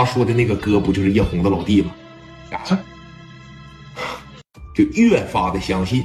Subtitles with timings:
[0.00, 1.92] 他说的那个哥不就是叶红的老弟吗？
[2.50, 2.64] 啊，
[4.74, 6.02] 就越发的相信，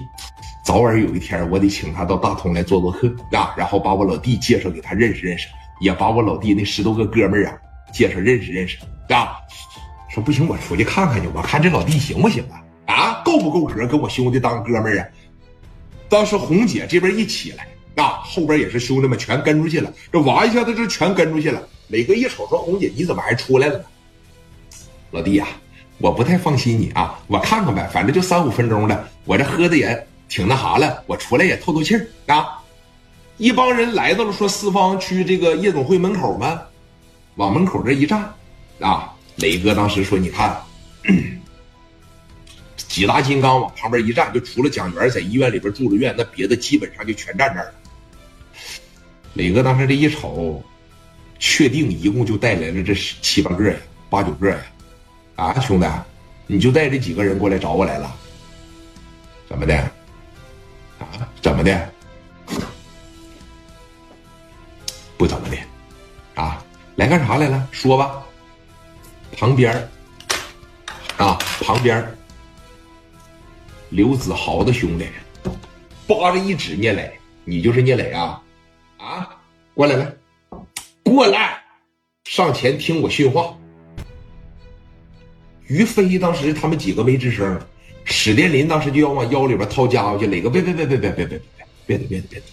[0.65, 5.47] 早晚有一天我得请他到大同来做做客啊，然后把我老弟介绍给他认识认识，
[5.79, 7.57] 也把我老弟那十多个哥们儿啊
[7.93, 8.77] 介绍认识认识
[9.07, 9.37] 啊。
[10.09, 12.59] 说不行，我出去看看去，我看这老弟行不行啊？
[12.93, 15.07] 啊，够不够格跟我兄弟当哥们儿啊？
[16.09, 17.65] 当时红姐这边一起来。
[17.95, 21.65] 啊，后边也是兄弟们全跟出去了，这娃一下子就全跟出去了。
[21.87, 23.85] 磊哥一瞅说：“红姐，你怎么还出来了呢？”
[25.11, 25.47] 老弟呀，
[25.99, 32.61] 我不太放心你啊，我看看呗，反正就三五分钟的，我这喝的也挺那啥了，我出来也透透气儿啊。
[33.37, 36.61] 一帮人来到了说四方区这个夜总会门口吗，
[37.35, 38.33] 往门口这一站，
[38.79, 40.57] 啊，磊哥当时说：“你看，
[42.77, 47.73] 几大金刚往旁边一站，就除了蒋元在医院里边住了院，那别的基本上就全站这儿了。”
[49.35, 50.63] 磊哥当时这一瞅，
[51.39, 53.75] 确定一共就带来了这七八个呀，
[54.09, 54.57] 八九个呀，
[55.35, 55.87] 啊，兄弟，
[56.47, 58.15] 你就带这几个人过来找我来了？
[59.47, 59.75] 怎么的？
[60.99, 61.91] 啊，怎么的？
[65.17, 65.57] 不怎么的，
[66.41, 66.63] 啊，
[66.95, 67.67] 来干啥来了？
[67.71, 68.21] 说吧。
[69.37, 69.73] 旁边
[71.17, 72.05] 啊，旁边
[73.89, 75.07] 刘子豪的兄弟，
[76.07, 78.41] 扒着一指聂磊，你就是聂磊啊？
[78.97, 79.29] 啊，
[79.73, 80.13] 过来来，
[81.15, 81.63] 过来，
[82.25, 83.57] 上前听我训话。
[85.67, 87.59] 于飞当时他们几个没吱声，
[88.03, 91.41] 史殿林当时就要往腰里边掏家伙去，磊哥别别别别别别别
[91.87, 92.43] 别别别别别，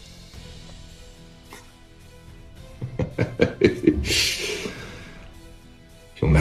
[6.15, 6.39] 兄弟，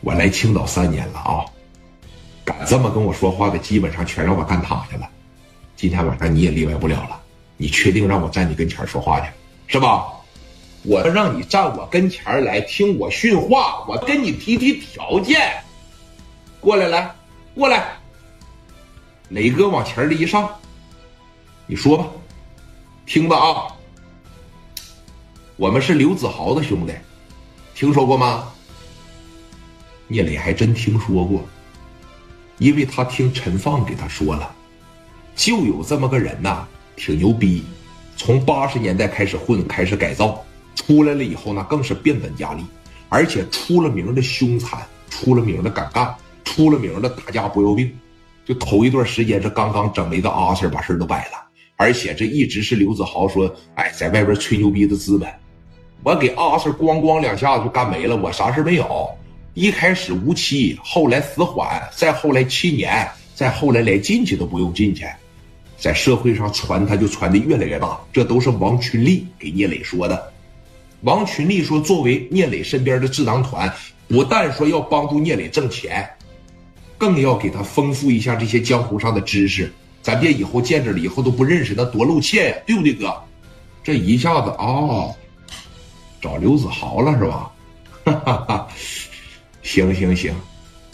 [0.00, 1.44] 我来青岛三年了啊，
[2.44, 5.10] 敢这么跟我说话的，基本上全让我干躺下了。
[5.76, 7.20] 今天晚上你也例外不了了。
[7.58, 9.26] 你确定让我站你跟前说话去，
[9.66, 10.10] 是吧？
[10.84, 15.52] 我让你站我跟前来听我训话，我跟你提提条件。
[16.60, 17.14] 过来，来，
[17.54, 17.92] 过来。
[19.28, 20.48] 磊哥往前这一上，
[21.66, 22.06] 你说吧，
[23.06, 23.68] 听吧啊。
[25.56, 26.92] 我们是刘子豪的兄弟，
[27.74, 28.52] 听说过吗？
[30.08, 31.42] 聂磊还真听说过，
[32.58, 34.52] 因为他听陈放给他说了，
[35.36, 36.66] 就有这么个人呐。
[36.94, 37.64] 挺牛逼，
[38.16, 42.64] 从八十年代开始混，开始改造，出来了以后呢，更是变本加厉，
[43.08, 47.90] 而且出了名的凶残，出了名的敢干，出了名的打架不要命。
[48.44, 51.44] 就头一段时间，这刚刚整了一个阿 Sir，把事都摆了，
[51.76, 55.28] 而且这一直是刘子豪说，哎，在外边吹牛逼的资本。
[56.02, 59.08] 我给阿 Sir 咣咣两下子就干没了，我啥事没有。
[59.54, 65.04] 一开始无期，后来死缓，再后来七年，再后来连进去都不用进去。
[65.76, 68.00] 在社会上传，他就传的越来越大。
[68.12, 70.31] 这都是王群力给聂磊说的。
[71.02, 73.72] 王群力说，作为聂磊身边的智囊团，
[74.08, 76.08] 不但说要帮助聂磊挣钱，
[76.96, 79.72] 更要给他丰富一下这些江湖上的知识。
[80.00, 83.14] 咱别以后见着了以后都不认识，那多露怯呀，对不对，哥？
[83.82, 85.12] 这一下子哦，
[86.20, 87.50] 找刘子豪了是吧？
[88.04, 88.68] 哈哈哈，
[89.62, 90.32] 行行行，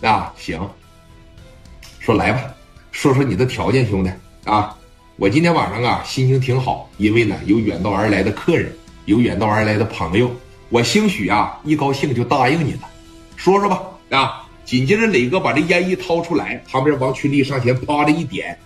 [0.03, 0.61] 啊行，
[1.99, 2.55] 说来吧，
[2.93, 4.11] 说说你的条件，兄弟
[4.45, 4.75] 啊。
[5.17, 8.73] 我今天晚上啊，心情挺好，因为呢有远道而来的客人，
[9.09, 10.31] 有远道而来的朋友，
[10.69, 12.81] 我兴许啊一高兴就答应你了。
[13.37, 14.45] 说说吧，啊！
[14.67, 18.59] 紧接着磊哥把这烟一掏出来，旁边王群力上前啪的一点，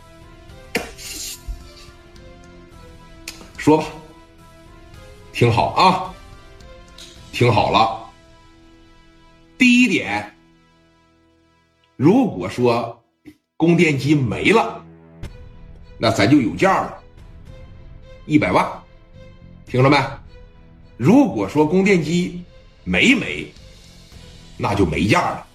[3.56, 3.84] 说吧，
[5.32, 6.12] 听好啊，
[7.30, 8.10] 听好了。
[9.56, 10.34] 第一点，
[11.94, 13.00] 如果说
[13.56, 14.84] 供电机没了。
[15.98, 16.98] 那咱就有价了，
[18.26, 18.66] 一百万，
[19.66, 19.96] 听着没？
[20.96, 22.42] 如果说供电机
[22.84, 23.46] 没煤，
[24.56, 25.46] 那就没价了。